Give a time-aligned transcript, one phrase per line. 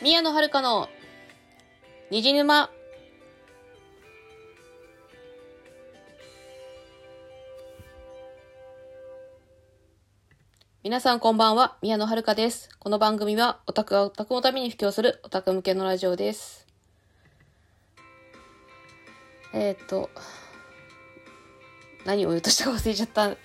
[0.00, 0.88] 宮野遥の
[2.12, 2.70] 虹沼。
[10.84, 12.70] 皆さんこんばんは、宮野遥です。
[12.78, 16.68] この番組はオタクがオタクのために布教するオタク向けのラジオです。
[19.52, 20.10] えっ、ー、と、
[22.06, 23.36] 何を言うとしたか忘れちゃった。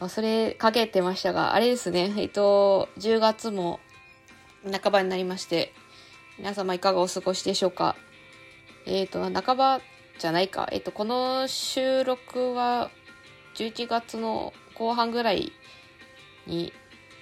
[0.00, 3.78] 忘れかけてましたが、あれですね、えっ、と、10月も
[4.64, 5.72] 半ばになりまして、
[6.38, 7.96] 皆様いかがお過ごしでしょうか？
[8.86, 9.80] えっ、と、半ば
[10.18, 10.68] じゃないか。
[10.72, 12.90] えっ、と、この収録は
[13.54, 15.52] 11月の後半ぐらい
[16.46, 16.72] に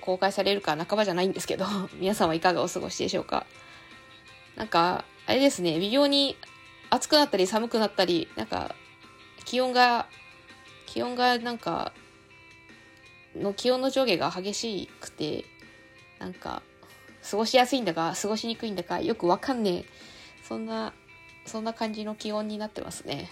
[0.00, 1.66] 公開されるか半ばじゃないんですけど、
[2.00, 3.46] 皆様いかがお過ごしでしょうか？
[4.56, 6.36] なんか、あれですね、微妙に
[6.90, 8.74] 暑くなったり寒くなったり、なんか、
[9.44, 10.06] 気温が、
[10.86, 11.92] 気温がなんか、
[13.36, 15.44] の気温の上下が激しくて、
[16.18, 16.62] なんか、
[17.28, 19.84] 過ごしやすいんだか、過ごしにくいんだか、よくわかんねえ。
[20.42, 20.92] そんな、
[21.44, 23.30] そんな感じの気温になってますね。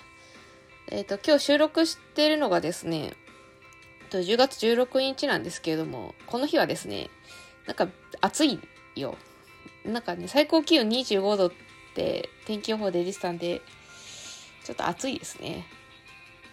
[0.88, 3.14] えっ、ー、と、今日収録してるのがですね、
[4.10, 7.10] 10月16日なんですけれども、この日はですね、
[7.66, 7.88] なんか
[8.20, 8.60] 暑い
[8.94, 9.16] よ。
[9.84, 11.53] なんかね、最高気温25度っ
[11.94, 13.62] て天気予報で出てたんで、
[14.64, 15.66] ちょっと暑いですね。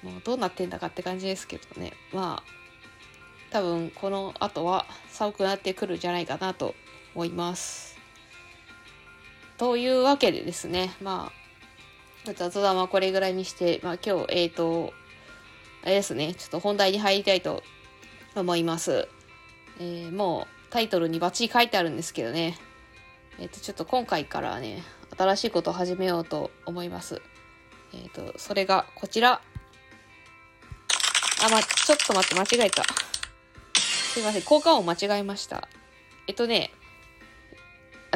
[0.02, 1.94] もうどうなってんだかって感じですけどね。
[2.12, 2.64] まあ、
[3.52, 6.76] 多分この後は寒くなってくるんじゃないかなと
[7.16, 7.98] 思います。
[9.58, 11.32] というわけでですね、ま
[12.28, 14.94] あ、雑談はこれぐらいにして、まあ今日、えっ、ー、と、
[15.84, 17.64] あれですね、ちょっと本題に入りたいと
[18.36, 19.08] 思います。
[19.80, 22.58] えー、もうタイトルにバッチリ書いてあるんですけどね、
[23.40, 24.84] えっ、ー、と、ちょっと今回からね、
[25.18, 27.22] 新しいことを始めようと思います。
[27.94, 29.42] えっ、と、それがこちら。
[31.46, 32.84] あ、ま、ちょっと待って、間違えた。
[33.78, 35.68] すいません、効果音間違えました。
[36.28, 36.72] えっとね、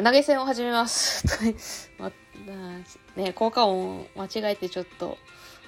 [0.02, 1.24] 投げ銭を始めます。
[1.98, 2.12] ま、
[3.16, 5.18] ね、効果音間違えてちょっと、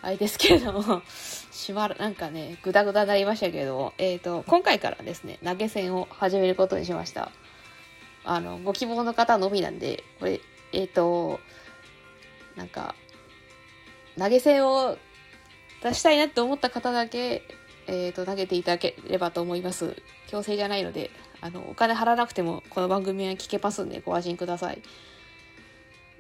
[0.03, 1.03] あれですけれども、
[1.51, 7.33] しまる、なんかね、ぐだぐだになりましたけれども、えっ、ー、と、今回からですね、投げ銭を始めることにしました。
[8.25, 10.41] あの、ご希望の方のみなんで、これ、
[10.73, 11.41] えっ、ー、と、
[12.55, 12.95] なんか、
[14.17, 14.97] 投げ銭を
[15.83, 17.43] 出したいなって思った方だけ、
[17.89, 19.97] えっ、ー、と、投げていただければと思います。
[20.29, 24.83] 強制じゃないので、あの、お金払わなくても、この番組は聞けますんで、ご安心ください。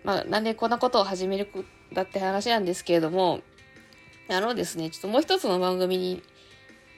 [0.04, 1.48] まあ、なんでこんなことを始める
[1.92, 3.40] だって話なんですけれども、
[4.28, 6.22] あのですね、ちょっともう一つの番組に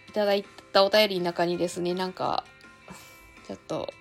[0.09, 2.45] いただいたお便りの中にですね、なんか、
[3.47, 3.93] ちょっと、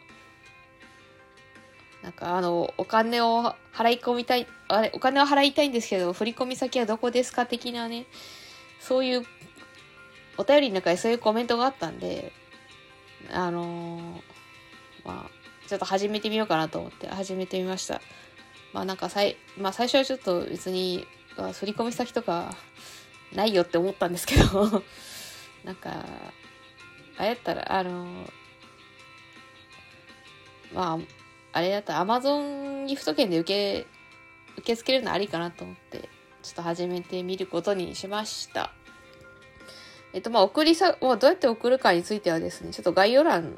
[2.04, 8.06] なんかあの、お金を払い込みたい、あれ、お金を払いたいんですけど、振込先はどこですか的なね、
[8.80, 9.24] そういう、
[10.38, 12.34] お便りの中にそういうコメントがあったんで、
[13.30, 14.04] あのー、
[15.06, 18.02] まあ、ちょっと始めてみようかなと思って始めてみました。
[18.74, 21.06] まあなんかさい、まあ最初はちょっと別に、
[21.54, 22.56] 振り込み先とか、
[23.34, 24.84] ないよって思ったんですけど
[25.64, 26.06] なんか、
[27.18, 28.06] あれやったら、あの、
[30.74, 31.00] まあ、
[31.54, 33.88] あれだったら Amazon ギフト券で受け、
[34.58, 36.10] 受け付けるのありかなと思って、
[36.44, 38.74] ちょっと始めてみることにしました。
[40.14, 43.58] えっと、まあ、送りさ、まあ、どうやって送るかについてはですね、ちょっと概要欄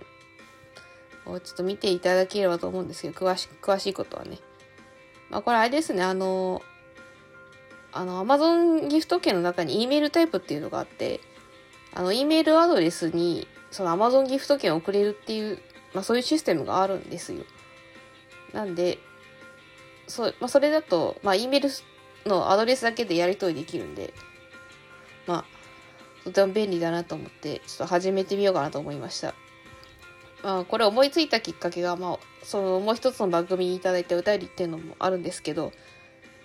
[1.26, 4.40] をちょっと見ていただければと思うんですけど、詳しく、詳しいことはね。
[5.30, 6.62] まあ、これあれですね、あの、
[7.92, 11.22] あの、Amazon ギフト券の中に E メールタイプっていうのがあって、
[11.94, 15.60] あの、E メールアドレスに、その Amazon ギフト券を送れるっていう、
[15.94, 17.44] まあそういうシステムがあるんですよ。
[18.52, 19.00] なんで、
[20.08, 24.14] そう、まあそれだと、まあ E メールのアドレスだけでやり取りできるんで、
[25.28, 25.46] まあ、
[26.24, 29.34] とても便利だなと思って、ちょっと始めてみようかなと思いました。
[30.44, 35.72] まあ、これ思いついたきっかけが、まあ、そのもう一つの番組にいただいたお便りっていうのもあるんですけど、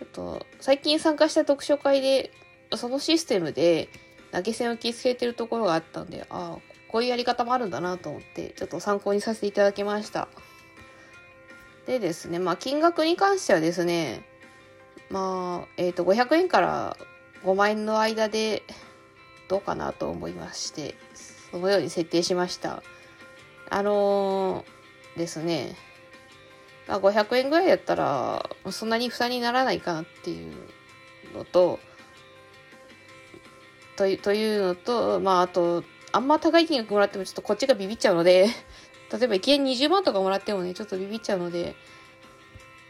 [0.00, 2.30] あと、最近参加した読書会で、
[2.76, 3.88] そのシステムで
[4.32, 10.28] 投げ銭を受け付けてるところがあったんで、ああ、こういうやり方もあるんだなと思って、ちょっと参考にさせていただきました。
[11.86, 14.22] でですね、まあ、金額に関してはですね、
[15.10, 16.96] まあ、えっ、ー、と、500円から
[17.44, 18.62] 5万円の間で
[19.48, 20.94] どうかなと思いまして、
[21.50, 22.82] そのように設定しました。
[23.70, 25.76] あのー、ですね、
[26.86, 30.54] まあ、500円ぐらいだったら、そんなに負担にならないかなっていう
[31.34, 31.78] のと、
[33.96, 38.46] というのと、まあ、あと、あんま高い金額もらってもちょっとこっちがビビっちゃうので、
[39.12, 41.74] 例えばいきなり20万とかもらってもね、ちょっとビビっちゃうので、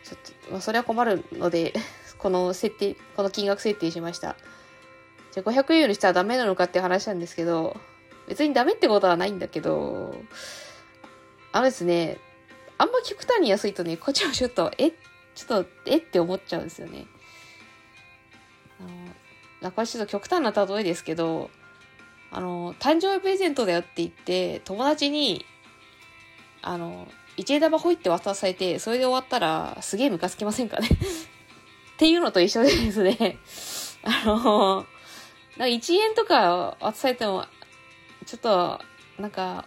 [0.05, 1.73] ちょっと、まあ、それは困るので、
[2.19, 4.37] この設定、この金額設定しました。
[5.33, 7.77] じゃあ500円よりしたらダメなのかっていう話なんですけど、
[8.29, 10.15] 別にダメってことはないんだけど、
[11.53, 12.19] あのですね、
[12.77, 14.91] あんま極端に安いとね、こっちもちょっと、え、
[15.35, 17.07] ちょっと、えって思っちゃうんですよね。
[18.81, 21.51] あの、これちょっと極端な例えですけど、
[22.31, 25.45] あの、誕生日プレゼントだよって言って、友達に、
[26.63, 30.89] あの、一円玉ほいって渡されて、それで終わったら、すげえムカつきませんかね
[31.95, 33.39] っていうのと一緒でですね、
[34.03, 34.87] あの、
[35.59, 37.45] なんか1円とか渡されても、
[38.25, 38.81] ちょっと、
[39.19, 39.67] なんか、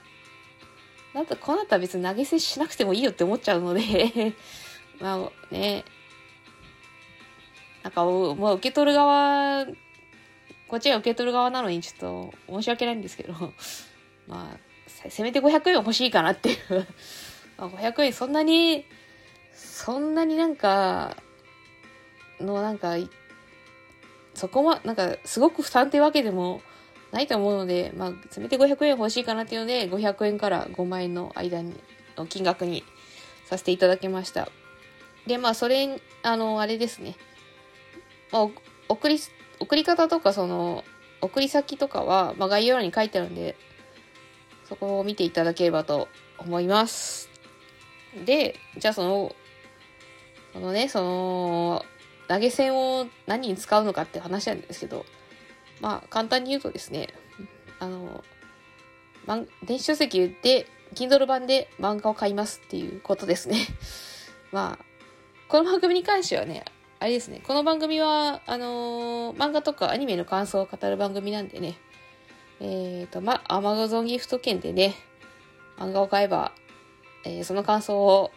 [1.13, 4.33] なんかこうなったら別に投げ銭しなくてもいいよって思っちゃうので
[5.01, 5.83] まあね、
[7.83, 9.65] なんかもう受け取る側、
[10.67, 13.33] こっちが受け取る側なのにちょっと申し訳ないんですけど、
[14.27, 16.87] まあ、せめて500円は欲しいかなっていう。
[17.57, 18.85] まあ、500円そんなに、
[19.53, 21.17] そんなになんか、
[22.39, 22.95] のなんか、
[24.41, 26.63] そこま、なんか、すごく負担ってわけでも
[27.11, 31.75] ないと思うので、まあ、せめて500円欲しいかなっていうので、500円から5万円の間に、
[32.17, 32.83] の金額に
[33.45, 34.49] させていただきました。
[35.27, 37.17] で、まあ、それ、あの、あれですね。
[38.31, 38.47] まあ、
[38.89, 39.19] 送り、
[39.59, 40.83] 送り方とか、その、
[41.21, 43.55] 送り先とかは、まあ、概要欄に書いてあるんで、
[44.67, 46.07] そこを見ていただければと
[46.39, 47.29] 思います。
[48.25, 49.35] で、じゃあその、
[50.53, 51.85] そのね、その、
[52.31, 55.05] 投げ銭を何に使うのかって話なんですけど、
[55.81, 57.09] まあ、簡単に言うとですね、
[57.77, 58.23] あの、
[59.65, 63.57] 電子書籍で、Kindle 版で漫画を買いますっていうことですね。
[64.53, 64.85] まあ、
[65.49, 66.63] この番組に関してはね、
[66.99, 71.77] あれですね、この番組は、あのー、漫画とかアニメの感想を語る番組なんでね、
[72.61, 74.95] えっ、ー、と、ま、アマゾンギフト券でね、
[75.77, 76.53] 漫画を買えば、
[77.25, 78.31] えー、その感想を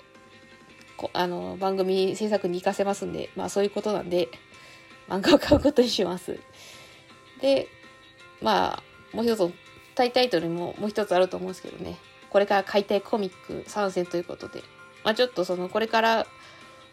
[0.96, 4.28] こあの、番組制作に活かせますんで、まあそういうことなんで、
[5.08, 6.38] 漫画を買うことにします。
[7.40, 7.68] で、
[8.40, 9.52] まあ、もう一つ、
[9.94, 11.98] タイタイトルももう一つあると思うんですけどね。
[12.30, 14.62] これから買いたいコミック参戦ということで、
[15.04, 16.26] まあちょっとその、これから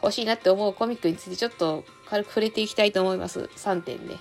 [0.04, 3.50] 欲しいなって思うコミックについてちょっと軽く触れていきたいと思います。
[3.56, 4.18] 3点で。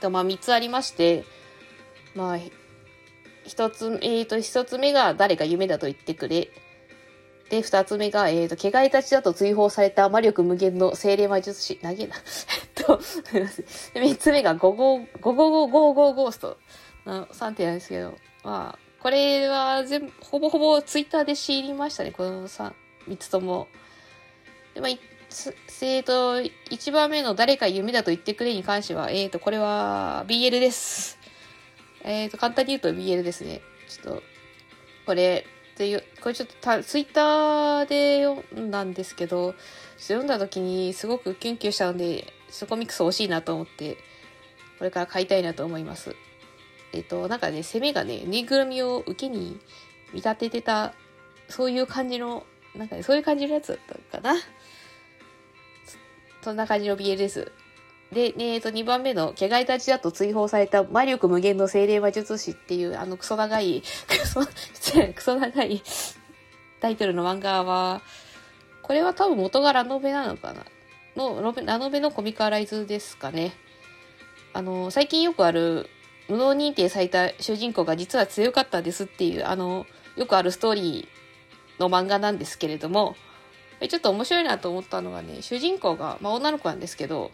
[0.00, 1.24] と、まあ3つありまして、
[2.14, 2.38] まあ、
[3.44, 6.50] 一つ、えっ、ー、と、一つ目が誰か夢だと言ってくれ。
[7.50, 11.76] で、二つ目が、えっ、ー、と、毛いたちだと追放された魔力無限の精霊魔術師。
[11.78, 12.14] 投げな。
[12.16, 12.20] え
[12.80, 13.66] っと、すみません。
[14.02, 16.58] 三つ目が、ゴゴ、ゴゴゴゴゴゴースト
[17.04, 22.72] の3点なんですけど、まあ、これは全部、ほぼほぼツイッターで知りましたね、この3、
[23.08, 23.66] 三つとも。
[24.74, 24.90] で、まあ、
[25.82, 31.18] えっ、と、一番目の誰か夢だと言ってくれに関しては、えっ、ー、と、これは BL です。
[32.04, 33.60] えっ、ー、と、簡単に言うと BL ですね。
[33.88, 34.22] ちょっと、
[35.06, 35.44] これ、
[35.80, 39.54] っていう、これちょっとたツイッターで読んだんですけど、
[39.96, 43.96] 読んだ時にすごくキュンキュンしたので、そコミックス欲しいなと思って、
[44.78, 46.14] これから買いたいなと思います。
[46.92, 49.58] えっと、なんかね、攻めがね、ぬいぐるみを受けに
[50.12, 50.92] 見立ててた、
[51.48, 52.44] そういう感じの、
[52.76, 53.78] なんかね、そういう感じのやつだっ
[54.12, 54.38] たかな？
[56.42, 57.50] そんな感じの BL です。
[58.12, 64.40] で、えっ、ー、と、2番目の、毛がいたちだと追放された魔力無限の精霊魔術師っていう、あの、クソ長い、クソ、
[65.14, 65.82] クソ長い
[66.80, 68.02] タイトルの漫画は、
[68.82, 70.64] これは多分元がラノベなのかな？
[71.16, 73.52] の、ラノベのコミカライズですかね。
[74.52, 75.88] あの、最近よくある、
[76.28, 79.86] 無能認定された主人公が実は強かったですっていう、あの、
[80.16, 83.14] よくあるストーリーの漫画なんですけれども、
[83.88, 87.30] ちょっと面白いなと思ったのがね、主人公が、まあ女の子なんですけど、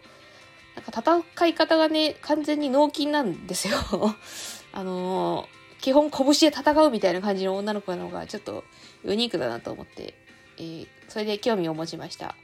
[0.77, 3.77] なんか戦い方がね、完全に脳筋なんですよ。
[4.71, 8.63] あのー、基本拳で戦うみたいな感じの女の子なのがちょっと
[9.03, 10.13] ユニークだなと思って、
[10.57, 12.35] えー、それで興味を持ちました。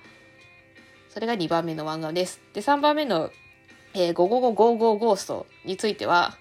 [1.10, 2.42] それが2番目の漫画です。
[2.54, 3.30] で、3番目の、
[3.94, 6.36] えー、ゴゴゴゴーゴーゴーストについては、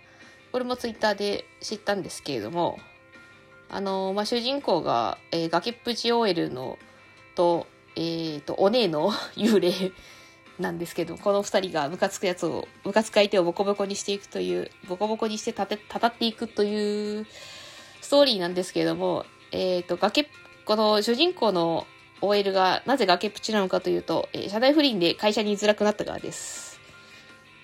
[0.51, 2.79] これもツイッターで知ったんですけれども、
[3.69, 6.79] あのー、まあ、主人公が、えー、崖っぷち OL の、
[7.35, 9.93] と、えっ、ー、と、お姉の幽霊
[10.63, 17.27] なんですけど、この二人がムカつくやつを、ムカつく相手をボコボコにしていくという、ボコボコにしてたて、たたっていくという
[18.01, 20.29] ストーリーなんですけれども、えっ、ー、と、崖、
[20.65, 21.87] この主人公の
[22.23, 26.81] OL がなぜ崖っぷちなのかというと、えー、社内不倫で会社に居づらくなったからです。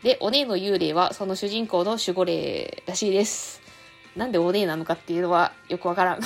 [0.02, 3.60] で、お姉の幽霊はその主人公の守護霊らしいです。
[4.16, 6.20] なんでお姉なのかっていうのはよくわからん。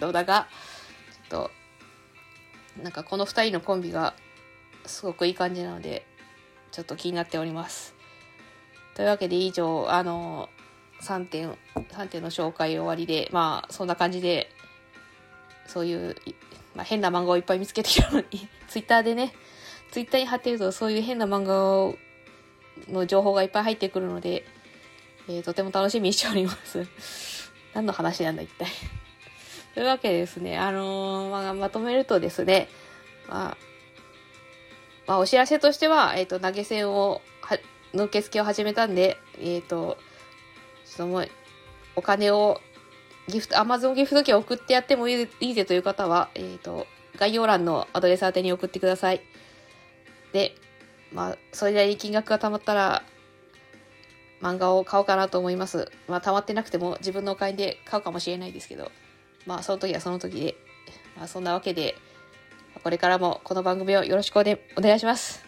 [0.00, 0.48] どうだが、
[1.30, 1.50] ちょっ
[2.76, 4.14] と、なんかこの二人のコンビが
[4.86, 6.06] すごくいい感じなので、
[6.70, 7.94] ちょっと気になっております。
[8.94, 10.48] というわけで以上、あの、
[11.02, 14.50] 3点、3点の紹介終わりで、まあ、そんな感じで、
[15.66, 16.16] そういう、
[16.74, 18.26] まあ、変な漫画をいっぱい見つけてきたのに、
[18.68, 19.34] ツイッターでね、
[19.90, 21.96] ツイッターに貼ってるとそういう変な漫画
[22.92, 24.44] の情報がいっぱい入ってくるので、
[25.28, 26.86] えー、とても楽しみにしております。
[27.74, 28.68] 何の話なんだ、一体。
[29.74, 32.68] というわけでですね、あのーまあ、まとめるとですね、
[33.28, 33.71] まあ、
[35.06, 37.58] まあ、お知らせとしては、えっ、と、投げ銭を、は、
[37.94, 39.98] の受付を始めたんで、えっ、と、
[40.84, 41.28] ちょっともう、
[41.96, 42.60] お金を、
[43.28, 46.86] ギフト、アマゾンギフト券を送ってやってもいいいいぜという方は、えっ、と、
[47.18, 49.20] 概要欄のアドレス宛てに送ってください。
[50.32, 50.54] で、
[51.12, 53.02] まあ、それなりに金額が貯まったら、
[54.40, 55.90] 漫画を買おうかなと思います。
[56.08, 58.90] まあ、溜まってなくても自分のお金で買うかもしれないですけど、
[59.46, 60.56] まあ、その時はその時で、
[61.16, 61.94] まあ、そんなわけで、
[62.82, 65.44] これからもこの番組をよろしくお,、ね、お願いします。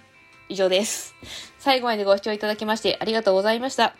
[0.48, 1.14] 以上です。
[1.58, 3.96] 最後までご視聴いただきましてありがとうございました。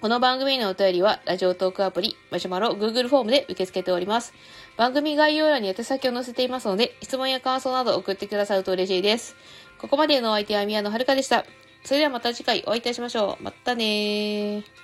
[0.00, 4.34] この番組のお便りは、ラジオトークアプリ、マシュマロ、Google フォームで受け付けております。
[4.76, 9.36] 番組概要欄に宛先を載せていますので、質問や感想など送ってくださると嬉しいです。
[9.78, 11.46] ここまでのお相手は宮野遥でした。
[11.82, 13.42] それではまた次回お会いいたしましょう。
[13.42, 14.76] またねー。